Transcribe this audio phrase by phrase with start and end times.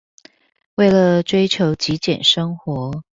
[0.77, 3.03] 為了追求極簡生活